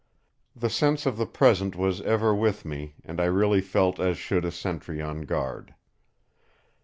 The 0.55 0.71
sense 0.71 1.05
of 1.05 1.17
the 1.17 1.27
present 1.27 1.75
was 1.75 2.01
ever 2.01 2.33
with 2.33 2.65
me, 2.65 2.95
and 3.05 3.21
I 3.21 3.25
really 3.25 3.61
felt 3.61 3.99
as 3.99 4.17
should 4.17 4.45
a 4.45 4.51
sentry 4.51 4.99
on 4.99 5.25
guard. 5.25 5.75